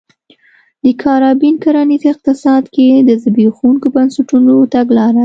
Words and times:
د 0.83 0.85
کارابین 1.03 1.55
کرنیز 1.63 2.03
اقتصاد 2.13 2.63
کې 2.75 2.87
د 3.07 3.09
زبېښونکو 3.23 3.87
بنسټونو 3.95 4.55
تګلاره 4.73 5.19